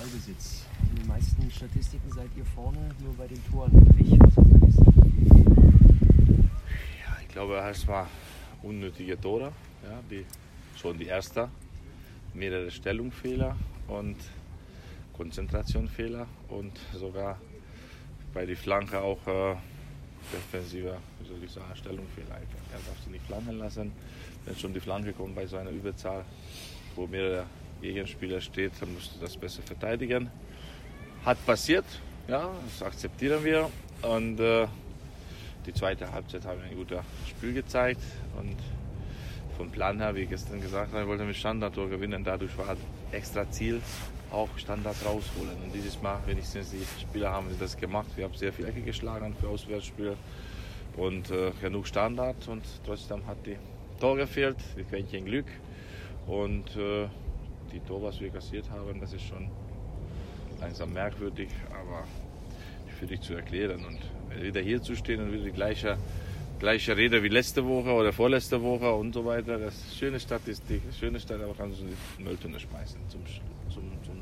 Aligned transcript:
Ballbesitz. 0.00 0.64
In 0.90 0.96
den 0.96 1.06
meisten 1.08 1.50
Statistiken 1.50 2.10
seid 2.10 2.30
ihr 2.34 2.44
vorne, 2.46 2.78
nur 3.00 3.12
bei 3.18 3.26
den 3.26 3.44
Toren 3.50 3.70
gestern? 3.98 4.86
Ja, 7.04 7.18
ich 7.20 7.28
glaube 7.28 7.54
erstmal 7.54 8.06
unnötige 8.62 9.20
Tore, 9.20 9.52
ja, 9.84 10.00
die, 10.10 10.24
schon 10.74 10.96
die 10.96 11.04
erste, 11.04 11.50
mehrere 12.32 12.70
Stellungsfehler 12.70 13.54
und 13.88 14.16
Konzentrationfehler 15.12 16.26
und 16.48 16.72
sogar 16.94 17.38
bei 18.32 18.46
der 18.46 18.56
Flanke 18.56 19.02
auch 19.02 19.26
äh, 19.26 19.56
defensiver, 20.32 20.96
ich 21.20 21.50
Stellungsfehler. 21.78 22.36
Er 22.36 22.78
darf 22.86 23.04
sie 23.04 23.10
nicht 23.10 23.26
flanken 23.26 23.58
lassen. 23.58 23.92
Wenn 24.46 24.56
schon 24.56 24.72
die 24.72 24.80
Flanke 24.80 25.12
kommt 25.12 25.34
bei 25.34 25.46
so 25.46 25.58
einer 25.58 25.70
Überzahl, 25.70 26.24
wo 26.96 27.06
mehrere 27.06 27.44
Gegenspieler 27.80 28.40
steht, 28.40 28.72
dann 28.80 28.94
musst 28.94 29.14
du 29.14 29.20
das 29.20 29.36
besser 29.36 29.62
verteidigen. 29.62 30.30
Hat 31.24 31.44
passiert, 31.44 31.84
ja, 32.28 32.50
das 32.64 32.86
akzeptieren 32.86 33.44
wir. 33.44 33.70
Und 34.02 34.40
äh, 34.40 34.66
die 35.66 35.74
zweite 35.74 36.10
Halbzeit 36.10 36.44
haben 36.44 36.60
wir 36.62 36.70
ein 36.70 36.76
gutes 36.76 37.00
Spiel 37.28 37.52
gezeigt. 37.52 38.02
Und 38.38 38.56
vom 39.56 39.70
Plan 39.70 39.98
her, 40.00 40.14
wie 40.14 40.26
gestern 40.26 40.60
gesagt 40.60 40.92
habe, 40.92 41.06
wollte 41.06 41.24
mit 41.24 41.36
Standardtor 41.36 41.88
gewinnen. 41.88 42.24
Dadurch 42.24 42.56
war 42.56 42.76
extra 43.12 43.50
Ziel 43.50 43.80
auch 44.30 44.48
Standard 44.56 44.96
rausholen. 45.04 45.56
Und 45.62 45.74
dieses 45.74 46.00
Mal 46.00 46.18
wenigstens 46.26 46.70
die 46.70 46.84
Spieler 47.00 47.30
haben 47.32 47.46
das 47.58 47.76
gemacht. 47.76 48.08
Wir 48.16 48.24
haben 48.24 48.34
sehr 48.34 48.52
viel 48.52 48.66
Ecke 48.66 48.80
geschlagen 48.80 49.34
für 49.38 49.48
Auswärtsspiele 49.48 50.16
und 50.96 51.30
äh, 51.30 51.50
genug 51.60 51.86
Standard. 51.86 52.48
Und 52.48 52.62
trotzdem 52.86 53.26
hat 53.26 53.44
die 53.44 53.56
Tor 54.00 54.16
gefehlt, 54.16 54.56
die 54.78 54.84
Quäntchen 54.84 55.24
Glück. 55.24 55.46
Und 56.26 56.76
äh, 56.76 57.08
die 57.72 57.80
Tor, 57.80 58.02
was 58.02 58.20
wir 58.20 58.30
kassiert 58.30 58.68
haben, 58.70 59.00
das 59.00 59.12
ist 59.12 59.22
schon 59.22 59.48
langsam 60.60 60.92
merkwürdig, 60.92 61.48
aber 61.70 62.04
für 62.98 63.06
dich 63.06 63.20
zu 63.20 63.34
erklären. 63.34 63.84
Und 63.84 64.42
wieder 64.42 64.60
hier 64.60 64.82
zu 64.82 64.94
stehen 64.94 65.20
und 65.20 65.32
wieder 65.32 65.44
die 65.44 65.52
gleiche, 65.52 65.96
gleiche 66.58 66.96
Rede 66.96 67.22
wie 67.22 67.28
letzte 67.28 67.64
Woche 67.66 67.90
oder 67.90 68.12
vorletzte 68.12 68.62
Woche 68.62 68.92
und 68.92 69.14
so 69.14 69.24
weiter, 69.24 69.58
das 69.58 69.74
ist 69.74 69.96
schöne 69.96 70.20
Statistik, 70.20 70.82
schöne 70.98 71.18
Stadt, 71.18 71.40
aber 71.40 71.54
kannst 71.54 71.80
du 71.80 71.84
in 71.84 71.90
die 72.18 72.22
Mülltonne 72.22 72.60
schmeißen. 72.60 73.00
Zum, 73.08 73.20
zum, 73.72 73.84
zum 74.04 74.16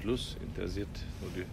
Schluss 0.00 0.36
interessiert 0.40 0.88
nur 1.20 1.30
die, 1.36 1.44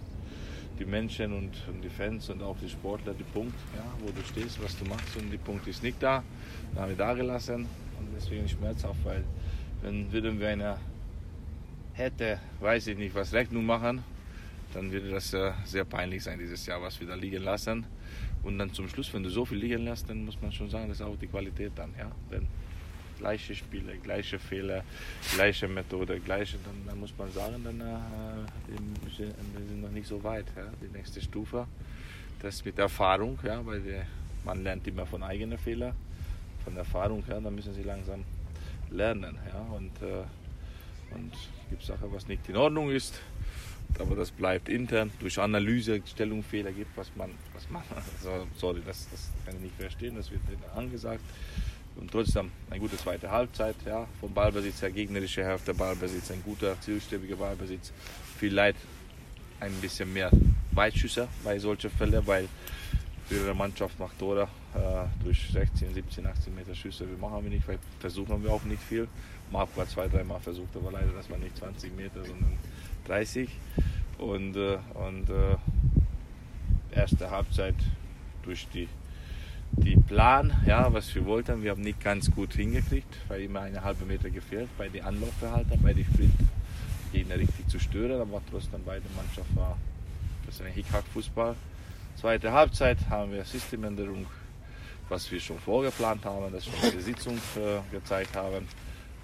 die 0.79 0.85
Menschen 0.85 1.33
und, 1.33 1.51
und, 1.67 1.83
die 1.83 1.89
Fans 1.89 2.29
und 2.29 2.41
auch 2.41 2.57
die 2.61 2.69
Sportler 2.69 3.13
die 3.13 3.23
Punkt, 3.23 3.55
ja, 3.75 3.83
wo 3.99 4.11
du 4.11 4.25
stehst, 4.25 4.63
was 4.63 4.77
du 4.79 4.85
machst 4.85 5.17
und 5.17 5.29
die 5.31 5.37
Punkt 5.37 5.67
ist 5.67 5.83
nicht 5.83 6.01
da. 6.01 6.23
Dann 6.73 6.83
haben 6.83 6.89
wir 6.89 6.97
da 6.97 7.13
gelassen 7.13 7.65
und 7.99 8.07
deswegen 8.15 8.47
schmerzhaft, 8.47 9.03
weil 9.03 9.23
wenn 9.81 10.11
würden 10.11 10.39
wir 10.39 10.47
eine 10.47 10.77
hätte, 11.93 12.39
weiß 12.59 12.87
ich 12.87 12.97
nicht, 12.97 13.15
was 13.15 13.33
Rechnung 13.33 13.65
machen, 13.65 14.03
dann 14.73 14.91
würde 14.91 15.09
das 15.09 15.33
äh, 15.33 15.51
sehr 15.65 15.85
peinlich 15.85 16.23
sein 16.23 16.39
dieses 16.39 16.65
Jahr, 16.65 16.81
was 16.81 16.99
wir 16.99 17.07
da 17.07 17.15
liegen 17.15 17.43
lassen. 17.43 17.85
Und 18.43 18.59
dann 18.59 18.73
zum 18.73 18.89
Schluss, 18.89 19.13
wenn 19.13 19.23
du 19.23 19.29
so 19.29 19.45
viel 19.45 19.59
liegen 19.59 19.85
lässt, 19.85 20.09
dann 20.09 20.25
muss 20.25 20.41
man 20.41 20.51
schon 20.51 20.69
sagen, 20.69 20.89
das 20.89 20.99
ist 20.99 21.05
auch 21.05 21.17
die 21.17 21.27
Qualität 21.27 21.71
dann. 21.75 21.93
Ja? 21.97 22.11
Denn 22.31 22.47
gleiche 23.19 23.55
Spiele, 23.55 23.97
gleiche 23.97 24.39
Fehler, 24.39 24.83
gleiche 25.33 25.67
Methode, 25.67 26.19
gleiche, 26.19 26.57
dann, 26.65 26.75
dann 26.85 26.99
muss 26.99 27.13
man 27.17 27.31
sagen, 27.31 27.63
dann 27.63 27.79
äh, 27.79 29.13
wir 29.15 29.65
sind 29.65 29.81
noch 29.81 29.91
nicht 29.91 30.07
so 30.07 30.21
weit. 30.23 30.45
Ja? 30.57 30.65
Die 30.81 30.95
nächste 30.95 31.21
Stufe, 31.21 31.67
das 32.41 32.65
mit 32.65 32.77
Erfahrung, 32.79 33.39
ja? 33.43 33.65
weil 33.65 33.85
wir, 33.85 34.05
man 34.43 34.63
lernt 34.63 34.87
immer 34.87 35.05
von 35.05 35.23
eigenen 35.23 35.57
Fehlern, 35.57 35.93
von 36.63 36.75
Erfahrung, 36.75 37.23
ja? 37.29 37.39
dann 37.39 37.53
müssen 37.53 37.73
sie 37.73 37.83
langsam 37.83 38.25
lernen. 38.89 39.37
Ja? 39.53 39.59
Und, 39.73 40.01
äh, 40.01 40.23
und 41.13 41.31
gibt 41.69 41.83
Sachen, 41.83 42.11
was 42.13 42.27
nicht 42.27 42.47
in 42.49 42.55
Ordnung 42.55 42.89
ist, 42.91 43.19
aber 43.99 44.15
das 44.15 44.31
bleibt 44.31 44.69
intern 44.69 45.11
durch 45.19 45.39
Analyse, 45.39 46.01
Stellungsfehler 46.05 46.71
gibt, 46.71 46.95
was 46.97 47.11
man, 47.15 47.31
was 47.53 47.69
man, 47.69 47.83
also, 48.17 48.47
sorry, 48.55 48.81
das, 48.85 49.07
das 49.09 49.29
kann 49.45 49.55
ich 49.55 49.61
nicht 49.61 49.75
verstehen, 49.75 50.15
das 50.15 50.31
wird 50.31 50.41
angesagt. 50.75 51.21
Und 51.95 52.09
trotzdem 52.09 52.51
eine 52.71 52.79
gute 52.79 52.97
zweite 52.97 53.29
Halbzeit, 53.29 53.75
ja, 53.85 54.07
vom 54.19 54.33
Ballbesitz 54.33 54.81
her, 54.81 54.89
gegnerische 54.89 55.45
Hälfte 55.45 55.75
Ballbesitz, 55.75 56.31
ein 56.31 56.41
guter, 56.43 56.79
zielstrebiger 56.81 57.35
Ballbesitz. 57.35 57.93
Vielleicht 58.39 58.79
ein 59.59 59.71
bisschen 59.73 60.11
mehr 60.11 60.31
Weitschüsse 60.71 61.27
bei 61.43 61.59
solchen 61.59 61.91
Fällen, 61.91 62.25
weil 62.25 62.49
ihre 63.29 63.53
Mannschaft 63.53 63.99
macht 63.99 64.19
Tore 64.19 64.47
äh, 64.73 65.23
durch 65.23 65.49
16, 65.51 65.93
17, 65.93 66.25
18 66.25 66.55
Meter 66.55 66.75
Schüsse. 66.75 67.07
Wir 67.09 67.17
machen 67.17 67.43
wir 67.43 67.51
nicht, 67.51 67.67
weil 67.67 67.79
versuchen 67.99 68.43
wir 68.43 68.51
auch 68.51 68.63
nicht 68.63 68.81
viel. 68.81 69.07
Marco 69.51 69.81
hat 69.81 69.89
zwei, 69.89 70.07
dreimal 70.07 70.39
versucht, 70.39 70.75
aber 70.75 70.91
leider, 70.91 71.11
das 71.13 71.29
war 71.29 71.37
nicht 71.37 71.57
20 71.57 71.95
Meter, 71.95 72.23
sondern 72.25 72.57
30. 73.07 73.49
Und, 74.17 74.55
äh, 74.55 74.77
und 74.93 75.29
äh, 75.29 75.55
erste 76.95 77.29
Halbzeit 77.29 77.75
durch 78.43 78.67
die, 78.73 78.87
die 79.71 79.95
Plan, 79.95 80.53
ja, 80.65 80.93
was 80.93 81.13
wir 81.15 81.25
wollten, 81.25 81.63
wir 81.63 81.71
haben 81.71 81.81
nicht 81.81 82.01
ganz 82.01 82.29
gut 82.31 82.53
hingekriegt, 82.53 83.17
weil 83.27 83.41
immer 83.41 83.61
eine 83.61 83.83
halbe 83.83 84.05
Meter 84.05 84.29
gefehlt 84.29 84.69
bei 84.77 84.87
den 84.89 85.03
Anlaufverhalten, 85.03 85.81
bei 85.81 85.93
den 85.93 86.05
Sprint 86.05 86.33
Gegner 87.11 87.37
richtig 87.37 87.67
zu 87.67 87.79
stören, 87.79 88.19
aber 88.19 88.41
trotzdem 88.49 88.81
beide 88.85 89.03
Mannschaften 89.15 89.55
war 89.55 89.77
das 90.45 90.55
ist 90.55 90.61
ein 90.65 90.73
Hickhack-Fußball. 90.73 91.55
Zweite 92.15 92.51
Halbzeit 92.51 92.97
haben 93.09 93.31
wir 93.31 93.43
Systemänderung, 93.43 94.25
was 95.09 95.29
wir 95.31 95.39
schon 95.39 95.59
vorgeplant 95.59 96.23
haben, 96.25 96.51
das 96.51 96.65
schon 96.65 96.73
in 96.83 96.91
der 96.91 97.01
Sitzung 97.01 97.37
äh, 97.55 97.79
gezeigt 97.91 98.35
haben. 98.35 98.67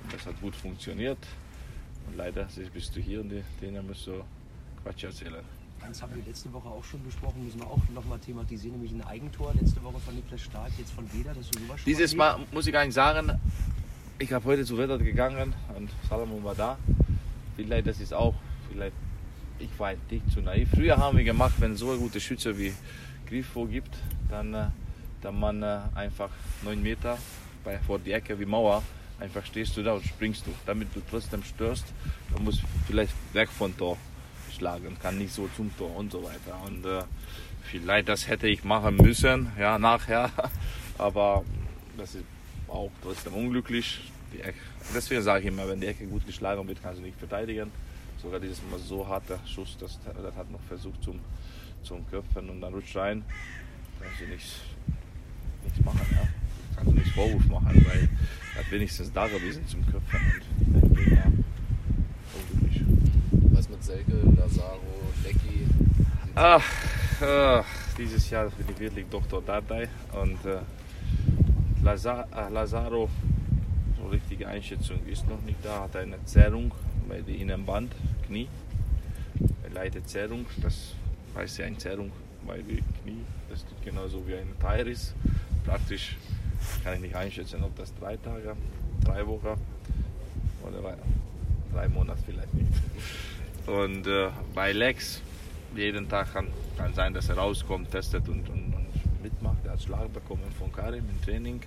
Und 0.04 0.14
das 0.14 0.26
hat 0.26 0.40
gut 0.42 0.56
funktioniert. 0.56 1.20
Und 2.08 2.18
leider 2.18 2.48
bist 2.74 2.96
du 2.96 3.00
hier 3.00 3.22
und 3.22 3.32
denen 3.62 3.88
musst 3.88 4.08
du 4.08 4.24
Quatsch 4.84 5.04
erzählen. 5.04 5.44
Das 5.88 6.02
haben 6.02 6.14
wir 6.16 6.24
letzte 6.26 6.52
Woche 6.52 6.68
auch 6.68 6.84
schon 6.84 7.04
besprochen, 7.04 7.44
müssen 7.46 7.60
wir 7.60 7.68
auch 7.68 7.80
nochmal 7.94 8.20
thematisieren, 8.20 8.74
nämlich 8.74 8.92
ein 8.92 9.06
Eigentor. 9.08 9.54
Letzte 9.60 9.82
Woche 9.84 10.00
von 10.00 10.16
Niklas 10.16 10.42
Stark, 10.42 10.72
jetzt 10.78 10.92
von 10.92 11.12
Weder, 11.14 11.34
dass 11.34 11.50
du 11.50 11.60
sowas 11.60 11.80
Dieses 11.86 12.16
Mal 12.16 12.38
muss 12.52 12.68
ich 12.68 12.74
gar 12.74 12.84
nicht 12.84 12.94
sagen, 12.94 13.40
ich 14.18 14.32
habe 14.34 14.44
heute 14.46 14.66
zu 14.66 14.78
Wetter 14.78 14.98
gegangen 14.98 15.54
und 15.78 15.90
Salomon 16.10 16.44
war 16.44 16.56
da. 16.56 16.78
Vielleicht 17.56 17.88
das 17.88 18.00
ist 18.02 18.14
auch, 18.14 18.36
vielleicht, 18.70 18.94
ich 19.59 19.80
war 19.80 19.94
nicht 20.09 20.31
zu 20.31 20.42
naiv. 20.42 20.70
Früher 20.74 20.97
haben 20.97 21.18
wir 21.18 21.24
gemacht, 21.24 21.53
wenn 21.59 21.74
es 21.74 21.80
so 21.80 21.96
gute 21.97 22.20
Schütze 22.20 22.58
wie 22.58 22.74
Grifo 23.28 23.66
gibt, 23.66 23.96
dann, 24.30 24.53
äh, 24.53 24.66
dann 25.22 25.40
man 25.40 25.62
äh, 25.62 25.80
einfach 25.96 26.30
neun 26.64 26.81
Meter 26.81 27.18
bei, 27.64 27.78
vor 27.80 28.00
die 28.00 28.12
Ecke 28.12 28.40
wie 28.40 28.46
Mauer 28.46 28.81
einfach 29.19 29.46
stehst 29.46 29.75
du 29.78 29.84
da 29.84 29.94
und 29.94 30.06
springst 30.06 30.46
du. 30.48 30.53
Damit 30.66 30.96
du 30.96 31.02
trotzdem 31.09 31.44
störst, 31.44 31.86
dann 32.34 32.44
musst 32.44 32.62
du 32.62 32.68
vielleicht 32.88 33.14
weg 33.34 33.50
von 33.50 33.75
Tor 33.75 33.98
schlagen, 34.56 34.98
kann 35.02 35.18
nicht 35.18 35.34
so 35.34 35.50
zum 35.56 35.75
Tor 35.78 35.96
und 35.96 36.12
so 36.12 36.24
weiter. 36.24 36.59
Und 36.66 36.86
äh, 36.86 37.03
vielleicht 37.64 38.09
das 38.09 38.28
hätte 38.28 38.48
ich 38.48 38.64
machen 38.64 38.98
müssen, 38.98 39.52
ja, 39.59 39.78
nachher. 39.78 40.31
Aber 40.98 41.44
das 41.98 42.16
ist 42.16 42.25
auch 42.68 42.92
trotzdem 43.02 43.34
unglücklich. 43.34 44.00
Die 44.34 44.42
Ecke, 44.42 44.59
deswegen 44.94 45.22
sage 45.22 45.42
ich 45.42 45.48
immer, 45.48 45.68
wenn 45.68 45.81
die 45.81 45.88
Ecke 45.88 46.06
gut 46.06 46.25
geschlagen 46.25 46.68
wird, 46.68 46.81
kannst 46.81 47.00
du 47.00 47.03
nicht 47.03 47.18
verteidigen. 47.18 47.72
Sogar 48.22 48.40
dieses 48.40 48.62
Mal 48.69 48.80
so 48.80 49.07
harter 49.07 49.40
Schuss, 49.46 49.78
das, 49.80 49.97
das 50.03 50.35
hat 50.35 50.52
noch 50.52 50.59
versucht 50.68 51.02
zum, 51.03 51.19
zum 51.84 52.06
Köpfen 52.09 52.50
und 52.50 52.59
dann 52.59 52.74
rutscht 52.74 52.96
rein. 52.97 53.24
Da 54.00 54.06
kannst 54.06 54.22
du 54.22 54.25
nichts, 54.25 54.56
nichts 55.63 55.85
machen, 55.85 56.06
ja. 56.12 56.28
Kannst 56.75 56.91
du 56.91 56.96
nichts 56.96 57.12
Vorwurf 57.12 57.46
machen, 57.47 57.85
weil 57.88 58.09
er 58.56 58.63
hat 58.63 58.72
wenigstens 58.72 59.12
da 59.13 59.28
gewesen 59.28 59.66
zum 59.68 59.85
Köpfen 59.85 60.19
und 60.59 60.74
der 60.75 61.06
Gegner 61.06 61.31
unglücklich. 62.52 62.84
Was 63.53 63.69
mit 63.69 63.84
Selke, 63.84 64.18
Lazaro, 64.38 64.81
Lecky? 65.24 65.66
Ach, 66.36 66.63
ach, 67.22 67.66
dieses 67.97 68.30
Jahr 68.30 68.50
bin 68.50 68.66
ich 68.69 68.80
wirklich 68.80 69.06
Dr. 69.09 69.41
Dadai 69.41 69.88
und 70.22 70.46
äh, 70.46 70.59
Lazar, 71.84 72.28
äh, 72.36 72.51
Lazaro, 72.51 73.09
so 73.97 74.07
richtige 74.07 74.47
Einschätzung 74.47 75.06
ist 75.06 75.28
noch 75.30 75.41
nicht 75.41 75.63
da, 75.63 75.84
hat 75.84 75.96
eine 75.96 76.24
Zerrung 76.25 76.74
bei 77.09 77.22
der 77.22 77.36
Innenband, 77.36 77.94
Knie. 78.28 78.47
Leidet 79.74 80.07
Zerrung, 80.10 80.45
das 80.62 80.94
heißt 81.36 81.60
ja 81.60 81.66
eine 81.66 81.78
Zerrung 81.78 82.12
bei 82.45 82.57
den 82.57 82.84
Knie, 83.01 83.24
das 83.50 83.66
tut 83.66 83.84
genauso 83.84 84.25
wie 84.28 84.36
ein 84.36 84.54
Teiris. 84.60 85.13
Praktisch 85.66 86.16
kann 86.84 86.95
ich 86.95 87.01
nicht 87.01 87.16
einschätzen, 87.16 87.63
ob 87.63 87.75
das 87.75 87.94
drei 87.95 88.18
Tage, 88.18 88.56
drei 89.04 89.25
Wochen 89.28 89.60
oder 90.63 90.98
drei 91.74 91.88
Monate 91.88 92.22
vielleicht 92.25 92.54
nicht. 92.54 92.72
Und 93.68 94.07
äh, 94.07 94.30
bei 94.56 94.72
Lex, 94.72 95.22
jeden 95.75 96.10
Tag 96.10 96.34
kann, 96.34 96.48
kann 96.78 96.94
sein, 96.94 97.13
dass 97.13 97.30
er 97.30 97.38
rauskommt, 97.38 97.92
testet 97.92 98.28
und, 98.28 98.50
und, 98.50 98.74
und 98.74 99.24
mitmacht. 99.24 99.63
Er 99.66 99.74
hat 99.74 99.81
Schlag 99.81 100.12
bekommen 100.12 100.51
von 100.57 100.72
Karim 100.72 101.06
im 101.07 101.22
Training. 101.24 101.62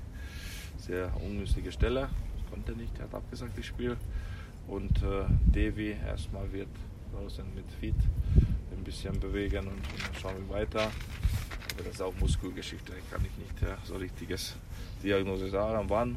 Sehr 0.79 1.11
ungünstige 1.23 1.71
Stelle. 1.71 2.09
Konnte 2.51 2.73
nicht, 2.73 2.99
er 2.99 3.05
hat 3.05 3.15
abgesagt 3.15 3.57
das 3.57 3.65
Spiel. 3.65 3.97
Und 4.73 5.03
äh, 5.03 5.27
Devi 5.55 5.91
erstmal 5.91 6.51
wird 6.51 6.71
draußen 7.13 7.45
mit 7.55 7.71
Feed 7.79 7.95
ein 8.71 8.83
bisschen 8.83 9.21
bewegen 9.21 9.67
und, 9.67 9.75
und 9.75 10.19
schauen 10.19 10.35
wir 10.49 10.55
weiter. 10.55 10.85
Aber 10.85 11.83
das 11.85 11.97
ist 11.97 12.01
auch 12.01 12.15
Muskelgeschichte, 12.19 12.95
kann 13.11 13.23
ich 13.23 13.37
nicht 13.37 13.63
äh, 13.63 13.77
so 13.85 13.97
richtiges 13.97 14.57
Diagnose 15.03 15.51
sagen, 15.51 15.85
wann. 15.91 16.17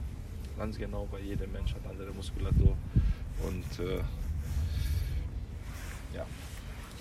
Ganz 0.58 0.78
genau, 0.78 1.06
weil 1.12 1.24
jeder 1.24 1.48
Mensch 1.48 1.74
hat 1.74 1.86
andere 1.86 2.14
Muskulatur. 2.14 2.78
Und 3.44 3.80
äh, 3.86 3.98
ja, 6.16 6.26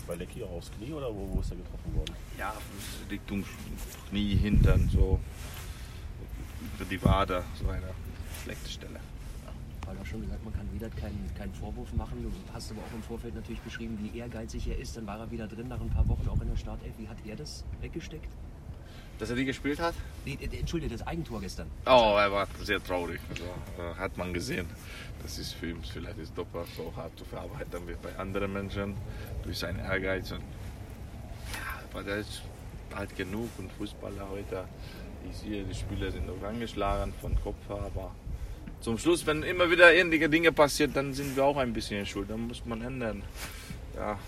bei 0.08 0.16
Lecky 0.16 0.42
auch 0.42 0.50
aufs 0.50 0.72
Knie 0.72 0.92
oder 0.92 1.14
wo, 1.14 1.36
wo 1.36 1.40
ist 1.40 1.52
er 1.52 1.58
getroffen 1.58 1.94
worden? 1.94 2.16
Ja, 2.36 2.52
Richtung 3.08 3.44
Knie, 4.10 4.34
Hintern, 4.34 4.90
so 4.92 5.20
die 6.90 7.04
Wade, 7.04 7.44
so 7.62 7.68
eine 7.68 7.90
schlechte 8.42 8.68
Stelle. 8.68 8.98
Weil 9.86 9.96
auch 9.98 10.06
schon 10.06 10.22
gesagt, 10.22 10.44
man 10.44 10.54
kann 10.54 10.66
Vedat 10.72 10.96
keinen, 10.96 11.30
keinen 11.36 11.52
Vorwurf 11.54 11.92
machen. 11.94 12.22
Du 12.22 12.30
hast 12.52 12.70
aber 12.70 12.80
auch 12.80 12.94
im 12.94 13.02
Vorfeld 13.02 13.34
natürlich 13.34 13.60
beschrieben, 13.60 13.98
wie 14.00 14.18
ehrgeizig 14.18 14.68
er 14.68 14.78
ist. 14.78 14.96
Dann 14.96 15.06
war 15.06 15.18
er 15.18 15.30
wieder 15.30 15.46
drin 15.46 15.68
nach 15.68 15.80
ein 15.80 15.90
paar 15.90 16.06
Wochen 16.08 16.28
auch 16.28 16.40
in 16.40 16.48
der 16.48 16.56
Startelf. 16.56 16.92
Wie 16.98 17.08
hat 17.08 17.18
er 17.26 17.36
das 17.36 17.64
weggesteckt? 17.80 18.28
Dass 19.18 19.30
er 19.30 19.36
die 19.36 19.44
gespielt 19.44 19.78
hat? 19.78 19.94
Nee, 20.24 20.38
Entschuldige, 20.40 20.92
das 20.96 21.06
Eigentor 21.06 21.40
gestern. 21.40 21.70
Oh, 21.86 22.16
er 22.18 22.32
war 22.32 22.48
sehr 22.62 22.82
traurig. 22.82 23.20
Also, 23.30 23.44
äh, 23.44 23.94
hat 23.96 24.16
man 24.16 24.34
gesehen. 24.34 24.66
Das 25.22 25.38
ist 25.38 25.54
für 25.54 25.70
ihn 25.70 25.82
vielleicht 25.82 26.18
ist 26.18 26.36
doppelt 26.36 26.66
so 26.76 26.92
hart 26.96 27.16
zu 27.16 27.24
verarbeiten 27.24 27.86
wie 27.86 27.94
bei 27.94 28.14
anderen 28.18 28.52
Menschen 28.52 28.94
durch 29.44 29.58
seinen 29.58 29.78
Ehrgeiz. 29.78 30.32
Und, 30.32 30.40
ja, 30.40 31.80
aber 31.90 32.02
der 32.02 32.16
ist 32.16 32.42
alt 32.94 33.16
genug 33.16 33.48
und 33.58 33.70
Fußballer 33.72 34.28
heute. 34.30 34.64
Ich 35.30 35.38
sehe, 35.38 35.64
die 35.64 35.74
Spieler 35.74 36.10
sind 36.10 36.26
noch 36.26 36.46
angeschlagen 36.46 37.14
von 37.20 37.34
Kopf, 37.42 37.70
aber 37.70 38.10
zum 38.84 38.98
Schluss, 38.98 39.26
wenn 39.26 39.42
immer 39.42 39.70
wieder 39.70 39.94
ähnliche 39.94 40.28
Dinge 40.28 40.52
passieren, 40.52 40.92
dann 40.92 41.14
sind 41.14 41.34
wir 41.34 41.44
auch 41.44 41.56
ein 41.56 41.72
bisschen 41.72 42.04
schuld. 42.04 42.28
Dann 42.28 42.46
muss 42.46 42.66
man 42.66 42.82
ändern. 42.82 43.22
Ja, 43.96 44.18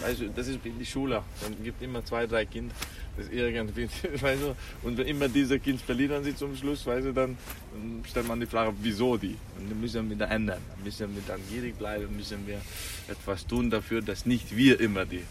weißt 0.00 0.22
du, 0.22 0.28
das 0.30 0.48
ist 0.48 0.58
die 0.64 0.84
Schule. 0.84 1.22
Dann 1.40 1.62
gibt 1.62 1.80
immer 1.80 2.04
zwei, 2.04 2.26
drei 2.26 2.46
Kinder, 2.46 2.74
das 3.16 3.28
irgendwie, 3.28 3.88
weißt 4.20 4.42
du, 4.42 4.56
und 4.82 4.98
wenn 4.98 5.06
immer 5.06 5.28
diese 5.28 5.60
Kinder 5.60 5.80
verlieren 5.86 6.24
sie 6.24 6.34
zum 6.34 6.56
Schluss, 6.56 6.84
weißt 6.84 7.06
du, 7.06 7.12
dann, 7.12 7.38
dann 7.72 8.02
stellt 8.08 8.26
man 8.26 8.40
die 8.40 8.46
Frage, 8.46 8.74
wieso 8.82 9.16
die? 9.16 9.36
Und 9.56 9.70
dann 9.70 9.80
müssen 9.80 10.08
wir 10.08 10.16
wieder 10.16 10.28
ändern. 10.28 10.60
Dann 10.74 10.82
müssen 10.82 11.14
wir 11.14 11.22
dann 11.28 11.40
gierig 11.48 11.78
bleiben, 11.78 12.16
müssen 12.16 12.44
wir 12.44 12.60
etwas 13.06 13.46
tun 13.46 13.70
dafür, 13.70 14.02
dass 14.02 14.26
nicht 14.26 14.56
wir 14.56 14.80
immer 14.80 15.04
die 15.04 15.22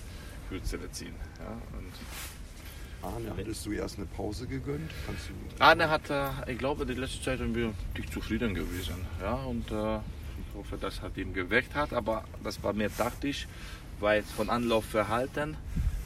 Kürzere 0.48 0.89
ziehen. 0.92 1.15
Ja, 1.39 1.51
und 1.77 1.92
Arne, 3.02 3.32
hattest 3.38 3.66
du 3.66 3.72
erst 3.72 3.98
eine 3.98 4.08
Pause 4.08 4.48
gegönnt? 4.48 4.92
Arne 5.60 5.90
hat, 5.90 6.10
äh, 6.10 6.52
ich 6.52 6.58
glaube, 6.58 6.86
die 6.86 6.94
letzte 6.94 7.22
Zeit 7.22 7.40
sind 7.40 7.56
wir 7.56 7.74
nicht 7.96 8.12
zufrieden 8.12 8.54
gewesen. 8.54 8.96
Ja, 9.22 9.34
und 9.34 9.72
äh, 9.72 9.98
ich 9.98 10.56
hoffe, 10.56 10.78
das 10.80 11.02
hat 11.02 11.18
ihn 11.18 11.34
geweckt 11.34 11.76
hat, 11.76 11.94
aber 11.94 12.24
das 12.44 12.62
war 12.64 12.74
mehr 12.74 12.96
taktisch, 12.96 13.48
weil 14.00 14.24
von 14.24 14.50
Anlaufverhalten 14.50 15.56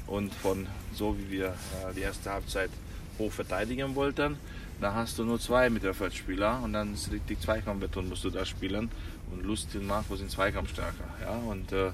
und 0.07 0.33
von 0.33 0.67
so 0.93 1.17
wie 1.17 1.31
wir 1.31 1.47
äh, 1.47 1.93
die 1.95 2.01
erste 2.01 2.31
Halbzeit 2.31 2.69
hoch 3.17 3.31
verteidigen 3.31 3.95
wollten, 3.95 4.37
da 4.81 4.93
hast 4.95 5.19
du 5.19 5.23
nur 5.23 5.39
zwei 5.39 5.69
Mittelfeldspieler 5.69 6.61
und 6.63 6.73
dann 6.73 6.93
ist 6.93 7.11
richtig 7.11 7.39
Zweikampfbeton 7.39 8.09
musst 8.09 8.23
du 8.23 8.29
da 8.29 8.45
spielen 8.45 8.89
und 9.31 9.45
Lust 9.45 9.73
und 9.75 9.87
Marco 9.87 10.15
sind 10.15 10.29
Zweikampfstärker. 10.29 11.05
Ja, 11.21 11.35
und 11.49 11.71
äh, 11.71 11.91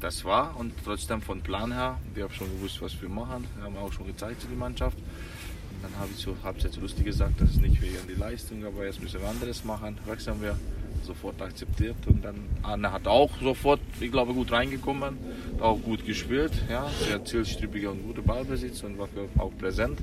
das 0.00 0.24
war 0.24 0.56
und 0.58 0.72
trotzdem 0.84 1.22
von 1.22 1.40
Plan 1.42 1.72
her, 1.72 1.98
wir 2.14 2.24
haben 2.24 2.34
schon 2.34 2.50
gewusst, 2.56 2.82
was 2.82 3.00
wir 3.00 3.08
machen, 3.08 3.46
wir 3.56 3.64
haben 3.64 3.76
auch 3.76 3.92
schon 3.92 4.06
gezeigt 4.06 4.40
zu 4.40 4.48
die 4.48 4.56
Mannschaft. 4.56 4.98
Und 4.98 5.82
dann 5.82 5.96
habe 6.00 6.10
ich 6.12 6.18
zur 6.18 6.36
Halbzeit 6.42 6.76
lustig 6.76 7.04
gesagt, 7.04 7.40
das 7.40 7.50
ist 7.50 7.62
nicht 7.62 7.80
wegen 7.80 7.96
die 8.08 8.18
Leistung, 8.18 8.64
aber 8.64 8.84
jetzt 8.84 9.00
müssen 9.02 9.20
wir 9.20 9.28
anderes 9.28 9.64
machen. 9.64 9.98
Wechseln 10.06 10.42
wir 10.42 10.56
sofort 11.04 11.40
akzeptiert 11.40 11.96
und 12.06 12.24
dann 12.24 12.36
Arne 12.62 12.92
hat 12.92 13.06
auch 13.06 13.30
sofort, 13.40 13.80
ich 14.00 14.10
glaube, 14.10 14.34
gut 14.34 14.52
reingekommen, 14.52 15.18
auch 15.60 15.80
gut 15.80 16.04
gespielt, 16.04 16.52
ja, 16.70 16.88
sehr 17.06 17.24
zielstrebiger 17.24 17.90
und 17.90 18.02
guter 18.04 18.22
Ballbesitz 18.22 18.82
und 18.82 18.98
war 18.98 19.08
auch 19.38 19.52
präsent 19.58 19.98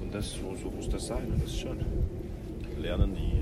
und 0.00 0.14
das 0.14 0.32
so, 0.32 0.56
so 0.62 0.70
muss 0.70 0.88
das 0.88 1.06
sein, 1.06 1.32
das 1.40 1.50
ist 1.50 1.60
schön. 1.60 1.84
Lernen 2.78 3.16
die 3.16 3.37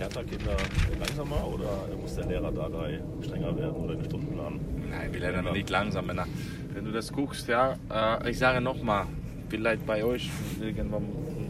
äh, 0.00 0.04
Hertha-Kinder 0.04 0.56
langsamer 0.98 1.46
oder 1.46 1.96
muss 2.00 2.14
der 2.14 2.26
Lehrer 2.26 2.50
da 2.52 2.68
drei 2.68 3.00
strenger 3.22 3.56
werden 3.56 3.76
oder 3.76 3.94
den 3.94 4.04
Stundenplan? 4.04 4.60
Nein, 4.90 5.12
wir 5.12 5.20
lernen 5.20 5.52
nicht 5.52 5.70
langsam. 5.70 6.06
Männer. 6.06 6.26
Wenn 6.72 6.84
du 6.84 6.92
das 6.92 7.12
guckst, 7.12 7.48
ja, 7.48 7.76
äh, 7.90 8.30
ich 8.30 8.38
sage 8.38 8.60
nochmal, 8.60 9.06
vielleicht 9.48 9.86
bei 9.86 10.04
euch 10.04 10.30
irgendwann 10.60 11.04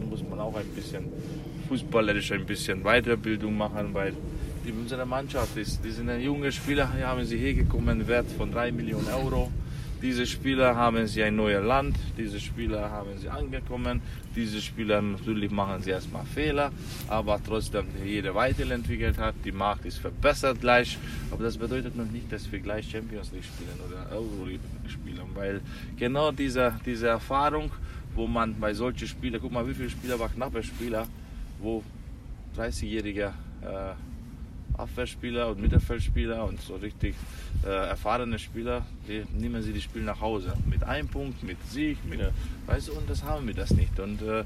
muss 0.09 0.23
man 0.29 0.39
auch 0.39 0.55
ein 0.55 0.67
bisschen 0.75 1.05
fußballerisch 1.69 2.33
ein 2.33 2.45
bisschen 2.45 2.83
Weiterbildung 2.83 3.55
machen, 3.55 3.93
weil 3.93 4.13
die, 4.65 4.71
unsere 4.71 5.05
Mannschaft 5.05 5.55
ist, 5.57 5.83
die 5.83 5.91
sind 5.91 6.09
junge 6.19 6.51
Spieler, 6.51 6.91
hier 6.93 7.07
haben 7.07 7.23
sie 7.23 7.37
hergekommen, 7.37 8.07
Wert 8.07 8.27
von 8.37 8.51
3 8.51 8.71
Millionen 8.71 9.07
Euro. 9.07 9.49
Diese 10.01 10.25
Spieler 10.25 10.75
haben 10.75 11.05
sie 11.05 11.21
ein 11.21 11.35
neues 11.35 11.63
Land, 11.63 11.95
diese 12.17 12.39
Spieler 12.39 12.89
haben 12.89 13.19
sie 13.19 13.29
angekommen, 13.29 14.01
diese 14.35 14.59
Spieler 14.59 14.99
natürlich 14.99 15.51
machen 15.51 15.83
sie 15.83 15.91
erstmal 15.91 16.25
Fehler, 16.25 16.71
aber 17.07 17.39
trotzdem 17.45 17.85
jeder 18.03 18.33
weiterentwickelt 18.33 19.19
hat, 19.19 19.35
die 19.45 19.51
Markt 19.51 19.85
ist 19.85 19.99
verbessert 19.99 20.59
gleich, 20.59 20.97
aber 21.29 21.43
das 21.43 21.55
bedeutet 21.55 21.95
noch 21.95 22.09
nicht, 22.09 22.31
dass 22.31 22.51
wir 22.51 22.59
gleich 22.59 22.89
Champions 22.89 23.31
League 23.31 23.43
spielen 23.43 23.79
oder 23.87 24.15
Euroleague 24.15 24.59
spielen, 24.87 25.29
weil 25.35 25.61
genau 25.97 26.31
diese, 26.31 26.73
diese 26.83 27.07
Erfahrung, 27.07 27.71
wo 28.15 28.25
man 28.25 28.59
bei 28.59 28.73
solchen 28.73 29.07
Spielern, 29.07 29.39
guck 29.39 29.51
mal, 29.51 29.67
wie 29.67 29.75
viele 29.75 29.91
Spieler 29.91 30.17
war 30.19 30.29
knappe 30.29 30.63
Spieler, 30.63 31.07
wo 31.59 31.83
30-jährige 32.57 33.33
äh, 33.61 33.93
Abwehrspieler 34.77 35.49
und 35.49 35.61
Mittelfeldspieler 35.61 36.43
und 36.45 36.61
so 36.61 36.75
richtig 36.75 37.15
äh, 37.63 37.69
erfahrene 37.69 38.39
Spieler, 38.39 38.85
die 39.07 39.23
nehmen 39.33 39.61
sie 39.61 39.73
die 39.73 39.81
Spiele 39.81 40.05
nach 40.05 40.21
Hause. 40.21 40.53
Mit 40.69 40.83
einem 40.83 41.07
Punkt, 41.07 41.43
mit 41.43 41.57
Sieg, 41.69 41.97
mit, 42.05 42.19
weißt 42.65 42.89
du, 42.89 42.93
und 42.93 43.09
das 43.09 43.23
haben 43.23 43.47
wir 43.47 43.53
das 43.53 43.71
nicht. 43.71 43.99
Und 43.99 44.21
äh, 44.21 44.43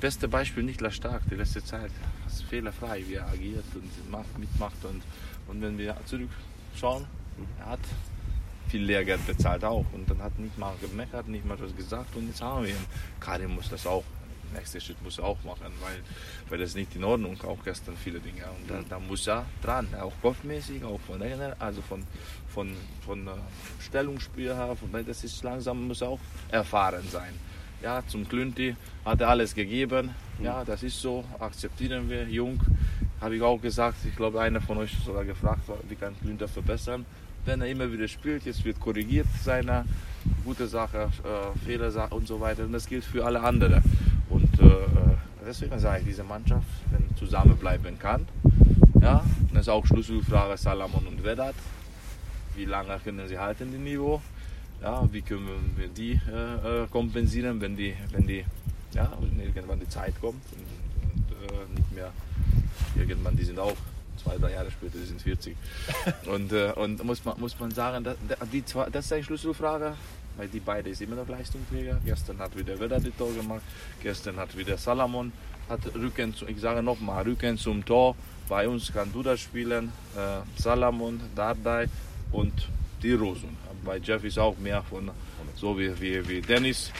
beste 0.00 0.28
Beispiel 0.28 0.62
Niklas 0.62 0.96
Stark, 0.96 1.22
die 1.30 1.34
letzte 1.34 1.62
Zeit, 1.64 1.90
ist 2.26 2.44
fehlerfrei, 2.44 3.02
wie 3.08 3.14
er 3.14 3.28
agiert 3.28 3.64
und 3.74 4.10
macht, 4.10 4.38
mitmacht. 4.38 4.84
Und, 4.84 5.02
und 5.48 5.62
wenn 5.62 5.78
wir 5.78 5.96
zurückschauen, 6.04 7.04
er 7.60 7.66
hat 7.66 7.80
viel 8.68 8.82
Lehrgeld 8.82 9.26
bezahlt 9.26 9.64
auch 9.64 9.86
und 9.92 10.08
dann 10.10 10.22
hat 10.22 10.38
nicht 10.38 10.58
mal 10.58 10.74
gemeckert, 10.80 11.26
nicht 11.28 11.46
mal 11.46 11.58
was 11.58 11.74
gesagt 11.74 12.14
und 12.16 12.26
jetzt 12.28 12.42
haben 12.42 12.64
wir 12.64 12.70
ihn. 12.70 12.86
Karim 13.18 13.54
muss 13.54 13.70
das 13.70 13.86
auch 13.86 14.04
nächste 14.52 14.80
Schritt 14.80 15.02
muss 15.02 15.18
er 15.18 15.24
auch 15.24 15.42
machen, 15.44 15.72
weil, 15.80 16.00
weil 16.48 16.58
das 16.58 16.74
nicht 16.74 16.94
in 16.94 17.04
Ordnung, 17.04 17.40
auch 17.44 17.58
gestern 17.64 17.96
viele 17.96 18.20
Dinge. 18.20 18.44
Und 18.58 18.70
da, 18.70 18.80
da 18.88 18.98
muss 18.98 19.26
er 19.26 19.46
dran, 19.62 19.88
auch 20.00 20.12
kopfmäßig, 20.22 20.84
auch 20.84 21.00
von 21.00 21.22
also 21.58 21.82
von, 21.82 22.04
von, 22.52 22.72
von 23.04 23.26
äh, 23.26 23.30
Stellungsspiel 23.80 24.54
her, 24.54 24.76
von, 24.76 25.04
das 25.06 25.24
ist 25.24 25.42
langsam, 25.42 25.86
muss 25.86 26.02
auch 26.02 26.20
erfahren 26.50 27.06
sein. 27.10 27.32
Ja, 27.82 28.02
zum 28.06 28.28
Klünti 28.28 28.74
hat 29.04 29.20
er 29.20 29.28
alles 29.28 29.54
gegeben, 29.54 30.10
ja, 30.42 30.64
das 30.64 30.82
ist 30.82 31.00
so, 31.00 31.24
akzeptieren 31.38 32.10
wir, 32.10 32.24
jung, 32.24 32.60
habe 33.20 33.36
ich 33.36 33.42
auch 33.42 33.60
gesagt, 33.60 33.98
ich 34.06 34.16
glaube, 34.16 34.40
einer 34.40 34.60
von 34.60 34.78
euch 34.78 34.92
sogar 35.04 35.24
gefragt, 35.24 35.62
wie 35.88 35.94
kann 35.94 36.18
Klünter 36.20 36.48
verbessern. 36.48 37.04
Wenn 37.44 37.60
er 37.60 37.68
immer 37.68 37.90
wieder 37.90 38.08
spielt, 38.08 38.44
jetzt 38.44 38.64
wird 38.64 38.78
korrigiert 38.80 39.26
seine 39.42 39.84
gute 40.44 40.66
Sache, 40.66 41.10
äh, 41.24 41.58
Fehler 41.64 42.12
und 42.12 42.28
so 42.28 42.40
weiter. 42.40 42.64
Und 42.64 42.72
das 42.72 42.86
gilt 42.86 43.04
für 43.04 43.24
alle 43.24 43.40
anderen. 43.40 43.82
Und 44.28 44.60
äh, 44.60 45.16
deswegen 45.46 45.78
sage 45.78 46.00
ich, 46.00 46.06
diese 46.06 46.24
Mannschaft, 46.24 46.66
wenn 46.90 47.16
zusammenbleiben 47.16 47.98
kann, 47.98 48.26
ja, 49.00 49.24
das 49.52 49.62
ist 49.62 49.68
auch 49.68 49.86
Schlüsselfrage 49.86 50.56
Salamon 50.56 51.06
und 51.06 51.24
Vedat. 51.24 51.54
Wie 52.54 52.64
lange 52.64 52.98
können 53.04 53.26
sie 53.28 53.38
halten, 53.38 53.70
das 53.72 53.80
Niveau? 53.80 54.20
Ja, 54.82 55.08
wie 55.12 55.22
können 55.22 55.74
wir 55.76 55.88
die 55.88 56.12
äh, 56.12 56.86
kompensieren, 56.90 57.60
wenn 57.60 57.76
die, 57.76 57.94
wenn 58.12 58.26
die, 58.26 58.44
ja, 58.92 59.12
wenn 59.20 59.40
irgendwann 59.40 59.80
die 59.80 59.88
Zeit 59.88 60.14
kommt 60.20 60.42
und, 60.52 61.12
und 61.12 61.50
äh, 61.50 61.76
nicht 61.76 61.92
mehr 61.92 62.12
irgendwann, 62.96 63.36
die 63.36 63.44
sind 63.44 63.58
auch 63.58 63.76
zwei, 64.22 64.36
drei 64.36 64.52
Jahre 64.52 64.70
später, 64.70 64.98
die 64.98 65.06
sind 65.06 65.20
40. 65.22 65.56
und, 66.26 66.52
äh, 66.52 66.72
und 66.72 67.02
muss 67.04 67.24
man, 67.24 67.40
muss 67.40 67.58
man 67.58 67.70
sagen, 67.70 68.04
das, 68.04 68.16
die 68.52 68.64
zwei, 68.64 68.88
das 68.90 69.06
ist 69.06 69.12
eine 69.12 69.24
Schlüsselfrage 69.24 69.94
weil 70.38 70.48
die 70.48 70.60
beiden 70.60 70.92
ist 70.92 71.02
immer 71.02 71.16
noch 71.16 71.28
Leistungsträger. 71.28 72.00
Gestern 72.04 72.38
hat 72.38 72.56
wieder 72.56 72.78
Werder 72.78 73.00
die 73.00 73.10
Tor 73.10 73.32
gemacht, 73.34 73.62
gestern 74.02 74.36
hat 74.36 74.56
wieder 74.56 74.78
Salamon, 74.78 75.32
hat 75.68 75.80
Rücken, 75.94 76.34
zu, 76.34 76.46
ich 76.46 76.60
sage 76.60 76.82
nochmal, 76.82 77.24
Rücken 77.24 77.58
zum 77.58 77.84
Tor. 77.84 78.14
Bei 78.48 78.66
uns 78.66 78.90
kann 78.92 79.12
Duda 79.12 79.36
spielen, 79.36 79.92
äh, 80.16 80.60
Salamon, 80.60 81.20
Dardai 81.34 81.88
und 82.32 82.54
die 83.02 83.12
Rosen. 83.12 83.56
Bei 83.84 83.98
Jeff 83.98 84.24
ist 84.24 84.38
auch 84.38 84.56
mehr 84.58 84.82
von, 84.82 85.10
so 85.56 85.78
wie, 85.78 86.00
wie, 86.00 86.26
wie 86.28 86.40
Dennis, 86.40 86.90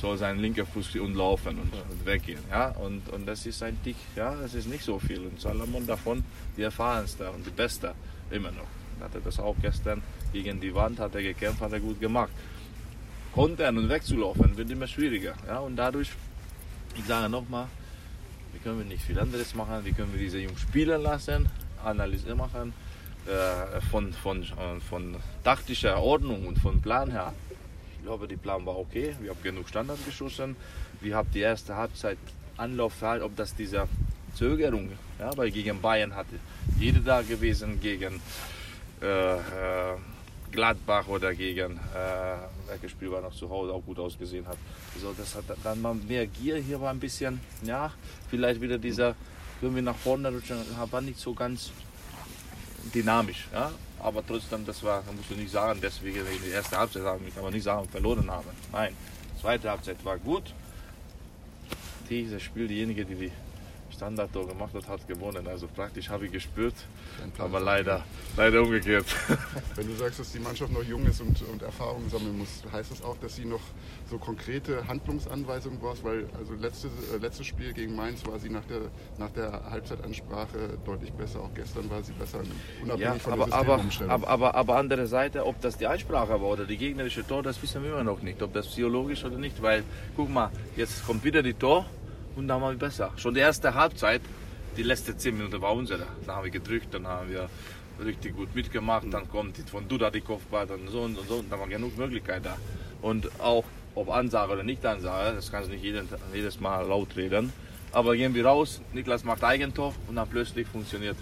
soll 0.00 0.18
sein 0.18 0.38
linker 0.38 0.66
Fuß 0.66 0.96
und 0.96 1.14
laufen 1.14 1.58
und, 1.58 1.72
und, 1.72 2.04
weggehen. 2.04 2.40
Ja? 2.50 2.70
Und, 2.70 3.08
und 3.10 3.24
das 3.26 3.46
ist 3.46 3.62
ein 3.62 3.78
Tick, 3.82 3.96
ja, 4.16 4.34
das 4.34 4.54
ist 4.54 4.68
nicht 4.68 4.84
so 4.84 4.98
viel. 4.98 5.20
Und 5.20 5.40
Salomon 5.40 5.86
davon 5.86 6.24
die 6.56 6.62
erfahrenste 6.62 7.30
und 7.30 7.46
die 7.46 7.50
beste 7.50 7.94
immer 8.30 8.50
noch. 8.50 8.66
Hat 9.00 9.14
er 9.14 9.20
das 9.20 9.38
auch 9.38 9.56
gestern 9.62 10.02
gegen 10.32 10.60
die 10.60 10.74
Wand, 10.74 10.98
hat 10.98 11.14
er 11.14 11.22
gekämpft, 11.22 11.60
hat 11.60 11.72
er 11.72 11.80
gut 11.80 12.00
gemacht 12.00 12.30
kontern 13.34 13.76
und 13.78 13.88
wegzulaufen 13.88 14.56
wird 14.56 14.70
immer 14.70 14.86
schwieriger. 14.86 15.34
Ja? 15.46 15.58
Und 15.58 15.76
dadurch, 15.76 16.10
ich 16.96 17.04
sage 17.04 17.28
nochmal, 17.28 17.66
wie 18.52 18.60
können 18.60 18.78
wir 18.78 18.84
nicht 18.86 19.02
viel 19.02 19.18
anderes 19.18 19.54
machen, 19.54 19.84
wie 19.84 19.92
können 19.92 20.12
wir 20.12 20.20
diese 20.20 20.38
Jungs 20.38 20.60
spielen 20.60 21.02
lassen, 21.02 21.48
Analyse 21.84 22.34
machen, 22.34 22.72
äh, 23.26 23.80
von, 23.90 24.12
von, 24.12 24.42
äh, 24.42 24.80
von 24.88 25.16
taktischer 25.42 25.98
Ordnung 26.00 26.46
und 26.46 26.58
von 26.58 26.80
Plan 26.80 27.10
her. 27.10 27.32
Ich 27.96 28.04
glaube, 28.04 28.28
der 28.28 28.36
Plan 28.36 28.64
war 28.64 28.78
okay, 28.78 29.14
wir 29.20 29.30
haben 29.30 29.42
genug 29.42 29.68
Standard 29.68 29.98
geschossen, 30.06 30.56
wir 31.00 31.16
haben 31.16 31.28
die 31.34 31.40
erste 31.40 31.74
Halbzeit 31.74 32.18
Anlaufverhalten, 32.56 33.26
ob 33.26 33.34
das 33.34 33.54
diese 33.56 33.88
Zögerung, 34.34 34.92
ja, 35.18 35.36
weil 35.36 35.50
gegen 35.50 35.80
Bayern 35.80 36.14
hatte 36.14 36.36
jeder 36.78 37.00
da 37.00 37.22
gewesen, 37.22 37.80
gegen 37.80 38.20
äh, 39.02 39.34
äh 39.34 39.96
Gladbach 40.54 41.08
oder 41.08 41.34
gegen, 41.34 41.72
äh, 41.76 42.68
welches 42.68 42.92
Spiel 42.92 43.10
war 43.10 43.20
noch 43.20 43.34
zu 43.34 43.50
Hause, 43.50 43.72
auch 43.72 43.84
gut 43.84 43.98
ausgesehen 43.98 44.46
hat. 44.46 44.56
Also 44.94 45.12
das 45.16 45.34
hat 45.34 45.44
dann 45.62 45.82
mal 45.82 45.94
mehr 45.94 46.26
Gier. 46.26 46.56
Hier 46.56 46.80
war 46.80 46.90
ein 46.90 47.00
bisschen, 47.00 47.40
ja, 47.62 47.92
vielleicht 48.30 48.60
wieder 48.60 48.78
dieser, 48.78 49.16
wenn 49.60 49.74
wir 49.74 49.82
nach 49.82 49.96
vorne 49.96 50.30
rutschen, 50.30 50.58
war 50.90 51.00
nicht 51.00 51.18
so 51.18 51.34
ganz 51.34 51.72
dynamisch. 52.94 53.48
Ja? 53.52 53.72
Aber 54.00 54.24
trotzdem, 54.26 54.64
das 54.64 54.82
war, 54.82 55.02
musst 55.16 55.30
du 55.30 55.34
nicht 55.34 55.50
sagen, 55.50 55.80
deswegen 55.82 56.20
die 56.44 56.50
erste 56.50 56.78
Halbzeit 56.78 57.02
haben, 57.02 57.26
ich 57.26 57.34
kann 57.34 57.52
nicht 57.52 57.64
sagen, 57.64 57.88
verloren 57.88 58.30
haben. 58.30 58.48
Nein, 58.72 58.94
zweite 59.40 59.70
Halbzeit 59.70 60.04
war 60.04 60.18
gut. 60.18 60.54
Dieses 62.08 62.42
Spiel, 62.42 62.68
diejenige, 62.68 63.04
die 63.04 63.14
die 63.14 63.32
Standardtor 63.94 64.46
gemacht 64.46 64.74
hat, 64.74 64.88
hat 64.88 65.08
gewonnen. 65.08 65.46
Also 65.46 65.66
praktisch 65.68 66.08
habe 66.08 66.26
ich 66.26 66.32
gespürt, 66.32 66.74
aber 67.38 67.60
leider, 67.60 68.04
leider 68.36 68.62
umgekehrt. 68.62 69.06
Wenn 69.76 69.86
du 69.86 69.94
sagst, 69.94 70.20
dass 70.20 70.32
die 70.32 70.40
Mannschaft 70.40 70.72
noch 70.72 70.82
jung 70.82 71.06
ist 71.06 71.20
und, 71.20 71.40
und 71.42 71.62
Erfahrungen 71.62 72.08
sammeln 72.10 72.38
muss, 72.38 72.62
heißt 72.72 72.90
das 72.90 73.02
auch, 73.02 73.16
dass 73.18 73.36
sie 73.36 73.44
noch 73.44 73.60
so 74.10 74.18
konkrete 74.18 74.86
Handlungsanweisungen 74.86 75.78
braucht? 75.78 76.04
Weil 76.04 76.26
also 76.38 76.54
letztes, 76.54 76.90
äh, 77.12 77.18
letztes 77.18 77.46
Spiel 77.46 77.72
gegen 77.72 77.94
Mainz 77.94 78.26
war 78.26 78.38
sie 78.38 78.50
nach 78.50 78.64
der, 78.64 78.82
nach 79.18 79.30
der 79.30 79.70
Halbzeitansprache 79.70 80.78
deutlich 80.84 81.12
besser. 81.12 81.40
Auch 81.40 81.54
gestern 81.54 81.88
war 81.90 82.02
sie 82.02 82.12
besser, 82.12 82.40
unabhängig 82.82 83.00
Ja, 83.00 83.14
von 83.18 83.32
aber, 83.32 83.46
der 83.46 84.10
aber, 84.10 84.28
aber, 84.28 84.54
aber 84.54 84.76
andere 84.76 85.06
Seite, 85.06 85.46
ob 85.46 85.60
das 85.60 85.78
die 85.78 85.86
Einsprache 85.86 86.32
war 86.40 86.48
oder 86.48 86.64
die 86.64 86.76
gegnerische 86.76 87.26
Tor, 87.26 87.42
das 87.42 87.62
wissen 87.62 87.82
wir 87.82 87.92
immer 87.92 88.04
noch 88.04 88.22
nicht. 88.22 88.42
Ob 88.42 88.52
das 88.52 88.66
psychologisch 88.66 89.24
oder 89.24 89.38
nicht, 89.38 89.62
weil, 89.62 89.84
guck 90.16 90.28
mal, 90.28 90.50
jetzt 90.76 91.06
kommt 91.06 91.24
wieder 91.24 91.42
die 91.42 91.54
Tor 91.54 91.86
und 92.36 92.48
dann 92.48 92.60
waren 92.60 92.74
wir 92.74 92.78
besser. 92.78 93.12
Schon 93.16 93.34
die 93.34 93.40
erste 93.40 93.74
Halbzeit, 93.74 94.20
die 94.76 94.82
letzte 94.82 95.16
10 95.16 95.36
Minuten 95.36 95.60
war 95.60 95.74
unsere. 95.74 96.06
Da 96.26 96.36
haben 96.36 96.44
wir 96.44 96.50
gedrückt, 96.50 96.92
dann 96.92 97.06
haben 97.06 97.30
wir 97.30 97.48
richtig 98.04 98.34
gut 98.34 98.54
mitgemacht, 98.54 99.06
dann 99.10 99.28
kommt 99.28 99.56
von 99.70 99.86
Duda 99.86 100.10
die 100.10 100.20
Kopfball, 100.20 100.66
dann 100.66 100.88
so 100.88 101.02
und 101.02 101.18
so, 101.28 101.36
und 101.36 101.50
da 101.50 101.58
war 101.58 101.68
genug 101.68 101.96
Möglichkeit 101.96 102.44
da. 102.44 102.56
Und 103.02 103.28
auch, 103.40 103.64
ob 103.94 104.10
Ansage 104.10 104.52
oder 104.52 104.62
nicht 104.62 104.84
Ansage, 104.84 105.36
das 105.36 105.50
kannst 105.50 105.68
du 105.68 105.72
nicht 105.72 105.84
jeden, 105.84 106.08
jedes 106.32 106.58
Mal 106.60 106.86
laut 106.86 107.16
reden. 107.16 107.52
Aber 107.92 108.16
gehen 108.16 108.34
wir 108.34 108.44
raus, 108.44 108.80
Niklas 108.92 109.22
macht 109.22 109.44
Eigentor 109.44 109.94
und 110.08 110.16
dann 110.16 110.28
plötzlich 110.28 110.66
funktioniert. 110.66 111.16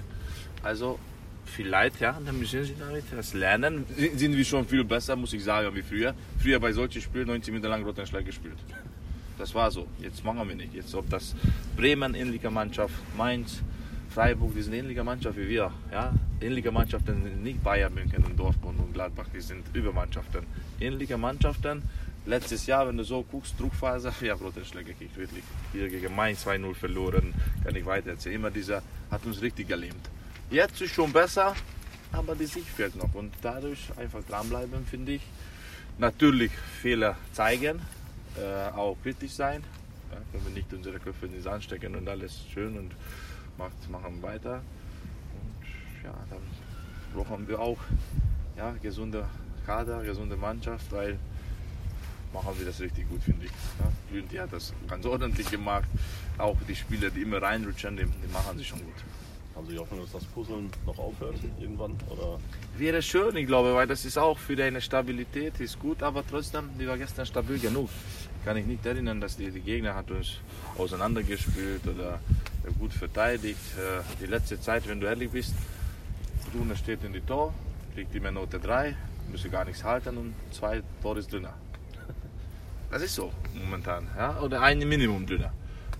Also 0.62 0.98
vielleicht, 1.44 2.00
ja, 2.00 2.18
dann 2.24 2.38
müssen 2.38 2.64
sie 2.64 2.74
damit 2.78 3.04
das 3.14 3.34
lernen. 3.34 3.84
Sind 3.96 4.36
wir 4.36 4.44
schon 4.44 4.66
viel 4.66 4.84
besser, 4.84 5.16
muss 5.16 5.34
ich 5.34 5.44
sagen, 5.44 5.74
wie 5.74 5.82
früher. 5.82 6.14
Früher 6.38 6.58
bei 6.58 6.72
solchen 6.72 7.02
Spielen 7.02 7.26
90 7.26 7.52
Minuten 7.52 7.70
lang 7.70 7.84
Rottenschlag 7.84 8.24
gespielt. 8.24 8.56
Das 9.42 9.56
war 9.56 9.72
so. 9.72 9.88
Jetzt 9.98 10.22
machen 10.22 10.48
wir 10.48 10.54
nicht. 10.54 10.72
Jetzt 10.72 10.94
ob 10.94 11.10
das 11.10 11.34
Bremen 11.76 12.14
ähnliche 12.14 12.48
Mannschaft, 12.48 12.94
Mainz, 13.16 13.60
Freiburg, 14.08 14.54
die 14.54 14.62
sind 14.62 14.72
ähnliche 14.72 15.02
Mannschaft 15.02 15.36
wie 15.36 15.48
wir. 15.48 15.72
Ja? 15.90 16.12
Ähnliche 16.40 16.70
Mannschaften 16.70 17.24
sind 17.24 17.42
nicht 17.42 17.60
Bayern, 17.60 17.92
München 17.92 18.22
und 18.22 18.38
Dortmund 18.38 18.78
und 18.78 18.94
Gladbach, 18.94 19.26
die 19.34 19.40
sind 19.40 19.64
Übermannschaften. 19.74 20.46
Ähnliche 20.78 21.18
Mannschaften. 21.18 21.82
Letztes 22.24 22.66
Jahr, 22.66 22.86
wenn 22.86 22.96
du 22.96 23.02
so 23.02 23.24
guckst, 23.24 23.58
Druckphase, 23.58 24.12
ja, 24.20 24.34
Rottenschläge 24.34 24.92
gekriegt, 24.92 25.16
wirklich. 25.16 25.42
Hier 25.72 25.88
gegen 25.88 26.14
Mainz 26.14 26.46
2-0 26.46 26.74
verloren, 26.74 27.34
kann 27.64 27.74
ich 27.74 27.84
weiter 27.84 28.10
erzählen. 28.10 28.36
Immer 28.36 28.52
dieser 28.52 28.80
hat 29.10 29.26
uns 29.26 29.42
richtig 29.42 29.66
gelähmt. 29.66 30.08
Jetzt 30.52 30.80
ist 30.80 30.94
schon 30.94 31.12
besser, 31.12 31.56
aber 32.12 32.36
die 32.36 32.46
Sicht 32.46 32.68
fehlt 32.68 32.94
noch. 32.94 33.12
Und 33.12 33.34
dadurch 33.42 33.80
einfach 33.96 34.22
dranbleiben, 34.22 34.86
finde 34.86 35.14
ich. 35.14 35.22
Natürlich 35.98 36.52
Fehler 36.80 37.16
zeigen, 37.32 37.80
äh, 38.38 38.70
auch 38.76 38.96
kritisch 39.02 39.32
sein. 39.32 39.62
Ja, 40.10 40.18
wenn 40.32 40.44
wir 40.44 40.52
nicht 40.52 40.72
unsere 40.72 40.98
Köpfe 40.98 41.26
in 41.26 41.32
den 41.32 41.42
Sand 41.42 41.64
stecken 41.64 41.94
und 41.96 42.08
alles 42.08 42.44
schön 42.52 42.78
und 42.78 42.92
macht, 43.58 43.90
machen 43.90 44.22
weiter. 44.22 44.62
Und 45.34 46.04
ja, 46.04 46.14
dann 46.30 46.42
brauchen 47.14 47.48
wir 47.48 47.60
auch 47.60 47.78
ja, 48.56 48.74
gesunde 48.82 49.26
Kader, 49.66 50.02
gesunde 50.02 50.36
Mannschaft, 50.36 50.90
weil 50.92 51.18
machen 52.32 52.52
wir 52.58 52.66
das 52.66 52.80
richtig 52.80 53.08
gut, 53.08 53.22
finde 53.22 53.46
ich. 53.46 53.52
Ja, 53.78 53.92
Lündi 54.12 54.36
hat 54.36 54.52
das 54.52 54.72
ganz 54.88 55.04
ordentlich 55.06 55.50
gemacht. 55.50 55.88
Auch 56.38 56.56
die 56.66 56.74
Spieler, 56.74 57.10
die 57.10 57.22
immer 57.22 57.40
reinrutschen, 57.40 57.96
die, 57.96 58.04
die 58.04 58.32
machen 58.32 58.58
sich 58.58 58.68
schon 58.68 58.80
gut. 58.80 58.94
Haben 59.54 59.68
Sie 59.68 59.78
Hoffnung, 59.78 60.00
dass 60.00 60.12
das 60.12 60.24
Puzzeln 60.24 60.70
noch 60.86 60.98
aufhört 60.98 61.34
irgendwann? 61.60 61.94
Oder 62.08 62.38
Wäre 62.78 63.02
schön, 63.02 63.36
ich 63.36 63.46
glaube, 63.46 63.74
weil 63.74 63.86
das 63.86 64.06
ist 64.06 64.16
auch 64.16 64.38
für 64.38 64.56
deine 64.56 64.80
Stabilität 64.80 65.60
ist 65.60 65.78
gut, 65.78 66.02
aber 66.02 66.24
trotzdem, 66.26 66.70
die 66.78 66.86
war 66.86 66.96
gestern 66.96 67.26
stabil 67.26 67.58
genug. 67.58 67.90
Kann 68.44 68.56
ich 68.56 68.66
nicht 68.66 68.84
erinnern, 68.84 69.20
dass 69.20 69.36
die, 69.36 69.50
die 69.50 69.60
Gegner 69.60 69.94
hat 69.94 70.10
uns 70.10 70.38
auseinandergespielt 70.76 71.86
oder 71.86 72.18
gut 72.78 72.92
verteidigt. 72.92 73.60
Äh, 73.78 74.02
Die 74.20 74.26
letzte 74.26 74.60
Zeit, 74.60 74.88
wenn 74.88 75.00
du 75.00 75.06
ehrlich 75.06 75.30
bist, 75.30 75.54
Rune 76.54 76.76
steht 76.76 77.04
in 77.04 77.12
die 77.12 77.20
Tor, 77.20 77.54
kriegt 77.94 78.14
immer 78.14 78.30
Note 78.32 78.58
3, 78.58 78.96
müsse 79.30 79.48
gar 79.48 79.64
nichts 79.64 79.84
halten 79.84 80.16
und 80.16 80.34
zwei 80.50 80.82
Tor 81.02 81.16
ist 81.16 81.32
dünner. 81.32 81.54
Das 82.90 83.00
ist 83.02 83.14
so 83.14 83.32
momentan, 83.54 84.06
ja? 84.18 84.38
oder 84.40 84.60
ein 84.60 84.78
Minimum 84.80 85.24
dünner. 85.24 85.52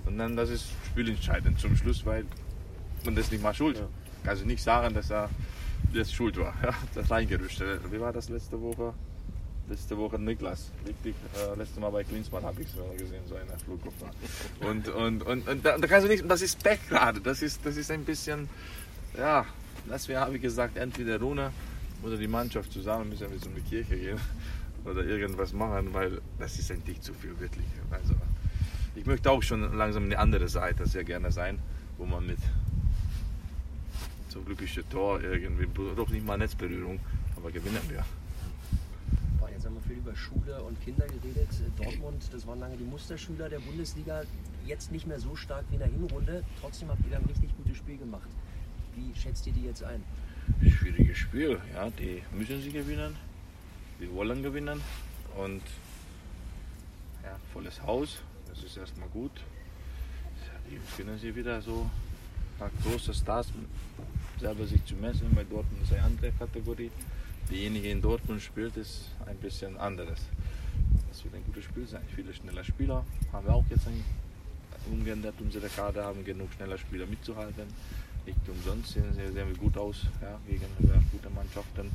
Und 0.05 0.19
dann 0.19 0.37
das 0.37 0.51
ist 0.51 0.67
spielentscheidend 0.89 1.59
zum 1.59 1.77
Schluss, 1.77 2.05
weil 2.05 2.27
man 3.05 3.15
das 3.15 3.31
nicht 3.31 3.43
mal 3.43 3.55
schuld. 3.55 3.79
Ja. 4.25 4.35
Du 4.35 4.45
nicht 4.47 4.63
sagen, 4.63 4.95
dass 4.95 5.11
er 5.11 5.31
jetzt 5.93 6.13
schuld 6.15 6.37
war. 6.39 6.55
Ja, 6.63 6.75
das 6.95 7.11
reingerüscht. 7.11 7.63
Wie 7.91 8.01
war 8.01 8.13
das 8.13 8.29
letzte 8.29 8.61
Woche? 8.61 8.93
Letzte 9.69 9.97
Woche 9.97 10.19
Niklas. 10.19 10.71
Richtig, 10.87 11.15
äh, 11.37 11.57
letzte 11.57 11.81
Mal 11.81 11.91
bei 11.91 12.05
Klinsmann 12.05 12.45
habe 12.45 12.61
ich 12.63 12.69
es 12.69 12.99
gesehen, 12.99 13.23
so 13.29 13.37
eine 13.37 13.59
Flugkopf. 13.65 13.95
Und, 14.61 14.89
und, 14.89 15.23
und, 15.23 15.49
und 15.49 15.65
da, 15.65 15.79
da 15.79 15.87
kannst 15.87 16.07
du 16.07 16.11
nicht, 16.11 16.29
das 16.29 16.43
ist 16.43 16.63
Pech 16.63 16.81
gerade. 16.89 17.21
Das 17.21 17.43
ist, 17.43 17.65
das 17.65 17.77
ist 17.77 17.91
ein 17.91 18.05
bisschen, 18.05 18.49
ja, 19.17 19.47
das 19.89 20.09
wäre, 20.09 20.35
ich 20.35 20.43
gesagt, 20.43 20.77
entweder 20.77 21.21
Rune 21.21 21.53
oder 22.03 22.17
die 22.17 22.29
Mannschaft 22.29 22.73
zusammen 22.73 23.09
müssen 23.09 23.31
wir 23.31 23.41
zum 23.41 23.55
Kirche 23.65 23.97
gehen 23.97 24.19
oder 24.85 25.05
irgendwas 25.05 25.53
machen, 25.53 25.93
weil 25.93 26.21
das 26.39 26.59
ist 26.59 26.71
ein 26.71 26.83
zu 27.01 27.15
viel, 27.15 27.39
wirklich. 27.39 27.67
Also, 27.91 28.15
ich 28.95 29.07
möchte 29.07 29.31
auch 29.31 29.43
schon 29.43 29.77
langsam 29.77 30.05
eine 30.05 30.19
andere 30.19 30.49
Seite 30.49 30.87
sehr 30.87 31.05
gerne 31.05 31.33
sein, 31.33 31.59
wo 31.99 32.05
man 32.05 32.27
mit 32.27 32.39
so 34.29 34.41
glückliche 34.41 34.89
Tor 34.89 35.23
irgendwie, 35.23 35.69
doch 35.97 36.09
nicht 36.09 36.25
mal 36.25 36.37
Netzberührung, 36.39 37.01
aber 37.37 37.51
gewinnen 37.51 37.81
wir. 37.89 38.05
Boah, 39.39 39.51
Jetzt 39.51 39.67
haben 39.67 39.75
wir 39.75 39.83
viel 39.83 40.02
über 40.13 40.17
Schule 40.17 40.63
und 40.63 40.81
Kinder 40.83 41.07
geredet. 41.07 41.49
Dortmund, 41.77 42.23
das 42.33 42.47
waren 42.47 42.61
lange 42.61 42.77
die 42.77 42.85
Musterschüler 42.85 43.49
der 43.49 43.61
Bundesliga. 43.61 44.23
Jetzt 44.67 44.93
nicht 44.93 45.07
mehr 45.07 45.19
so 45.19 45.35
stark 45.37 45.65
wie 45.71 45.75
in 45.75 45.81
der 45.81 45.89
Hinrunde. 45.89 46.45
Trotzdem 46.61 46.89
habt 46.89 47.05
ihr 47.05 47.11
da 47.11 47.19
ein 47.19 47.25
richtig 47.25 47.51
gutes 47.57 47.77
Spiel 47.77 47.97
gemacht. 47.97 48.29
Wie 48.95 49.19
schätzt 49.19 49.47
ihr 49.47 49.53
die 49.53 49.65
jetzt 49.65 49.83
ein? 49.83 50.03
Schwieriges 50.61 51.19
Spiel, 51.19 51.59
ja, 51.75 51.89
die 51.91 52.23
müssen 52.33 52.61
sie 52.61 52.73
gewinnen, 52.73 53.15
die 54.01 54.13
wollen 54.13 54.43
gewinnen 54.43 54.81
und 55.37 55.63
ja, 57.23 57.39
volles 57.53 57.81
Haus, 57.83 58.19
das 58.49 58.65
ist 58.65 58.77
erstmal 58.77 59.09
gut. 59.11 59.31
Die 60.69 60.79
können 60.97 61.17
sie 61.19 61.35
wieder 61.35 61.63
so 61.63 61.89
nach 62.59 62.71
große 62.83 63.15
Stars 63.15 63.53
selber 64.41 64.67
sich 64.67 64.85
zu 64.85 64.97
messen, 64.97 65.33
bei 65.33 65.45
Dortmund 65.45 65.83
ist 65.85 65.93
eine 65.93 66.03
andere 66.03 66.33
Kategorie. 66.33 66.91
Diejenige 67.53 67.91
in 67.91 68.01
Dortmund 68.01 68.41
spielt, 68.41 68.79
ist 68.79 69.11
ein 69.27 69.37
bisschen 69.37 69.77
anderes. 69.77 70.21
Das 71.11 71.23
wird 71.23 71.35
ein 71.35 71.45
gutes 71.45 71.65
Spiel 71.65 71.87
sein. 71.87 72.01
Viele 72.17 72.33
schnelle 72.33 72.65
Spieler 72.65 73.05
haben 73.31 73.47
wir 73.47 73.55
auch 73.55 73.65
jetzt 73.69 73.87
umgeändert. 74.91 75.35
Unsere 75.39 75.69
Kader 75.69 76.05
haben 76.05 76.25
genug 76.25 76.51
schneller 76.55 76.79
Spieler 76.79 77.05
mitzuhalten. 77.05 77.67
Nicht 78.25 78.39
umsonst 78.49 78.95
sehen, 78.95 79.13
sehen 79.13 79.35
wir 79.35 79.55
gut 79.59 79.77
aus 79.77 80.07
ja, 80.23 80.41
gegen 80.49 80.65
gute 81.11 81.29
Mannschaften. 81.29 81.91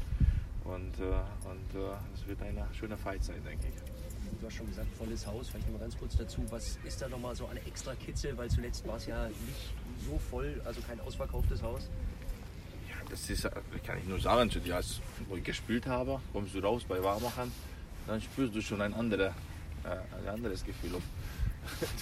Und, 0.63 0.99
äh, 0.99 1.49
und 1.49 1.81
äh, 1.81 1.95
es 2.13 2.27
wird 2.27 2.39
eine 2.43 2.67
schöne 2.73 2.95
Fight 2.95 3.23
sein, 3.23 3.43
denke 3.43 3.65
ich. 3.67 4.39
Du 4.39 4.45
hast 4.45 4.53
schon 4.53 4.67
gesagt, 4.67 4.95
volles 4.95 5.25
Haus. 5.25 5.49
Vielleicht 5.49 5.65
noch 5.65 5.79
mal 5.79 5.85
ganz 5.85 5.97
kurz 5.97 6.15
dazu. 6.17 6.43
Was 6.51 6.77
ist 6.83 7.01
da 7.01 7.09
nochmal 7.09 7.35
so 7.35 7.47
eine 7.47 7.65
extra 7.65 7.95
Kitzel? 7.95 8.37
Weil 8.37 8.51
zuletzt 8.51 8.85
war 8.85 8.97
es 8.97 9.07
ja 9.07 9.27
nicht 9.27 9.73
so 10.07 10.19
voll, 10.19 10.61
also 10.65 10.81
kein 10.81 10.99
ausverkauftes 10.99 11.63
Haus. 11.63 11.89
Das 13.09 13.29
ist, 13.29 13.45
äh, 13.45 13.51
kann 13.85 13.97
ich 13.97 14.05
nur 14.05 14.19
sagen 14.19 14.49
zu 14.49 14.59
dir, 14.59 14.75
als 14.75 14.99
wo 15.27 15.35
ich 15.35 15.43
gespielt 15.43 15.85
habe, 15.85 16.19
kommst 16.33 16.53
du 16.53 16.59
raus 16.59 16.83
bei 16.87 17.01
Warmachern, 17.01 17.51
dann 18.05 18.21
spürst 18.21 18.55
du 18.55 18.61
schon 18.61 18.81
ein, 18.81 18.93
anderer, 18.93 19.33
äh, 19.83 20.19
ein 20.21 20.27
anderes 20.33 20.63
Gefühl. 20.63 20.95
Ob 20.95 21.03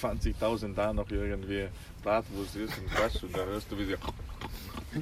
20.000 0.00 0.74
da 0.74 0.92
noch 0.92 1.10
irgendwie 1.10 1.66
Bratwurst 2.02 2.56
ist 2.56 2.78
und 2.78 2.90
Quatsch 2.90 3.22
und 3.22 3.36
da 3.36 3.44
hörst 3.44 3.70
du 3.70 3.78
wieder. 3.78 3.98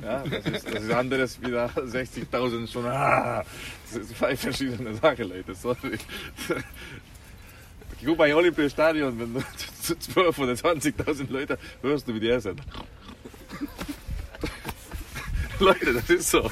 Ja, 0.03 0.25
das 0.25 0.47
ist, 0.47 0.75
das 0.75 0.83
ist 0.83 0.91
anderes 0.91 1.41
wieder 1.41 1.67
60.000 1.67 2.71
schon. 2.73 2.87
Ah, 2.87 3.45
das 3.85 3.93
sind 3.93 4.17
zwei 4.17 4.37
verschiedene 4.37 4.95
Sachen, 4.95 5.29
Leute. 5.29 5.55
Sorry. 5.55 5.99
Guck 8.05 8.19
mal, 8.19 8.29
im 8.29 8.37
Olympiastadion, 8.37 9.19
wenn 9.19 9.35
du 9.35 9.41
zu 9.81 9.99
12 9.99 10.39
oder 10.39 10.53
20.000 10.53 11.31
Leute 11.31 11.59
hörst 11.83 12.09
du, 12.09 12.15
wie 12.15 12.21
die 12.21 12.29
essen. 12.31 12.61
Leute, 15.61 15.95
das 15.95 16.11
ist 16.11 16.31
so. 16.31 16.51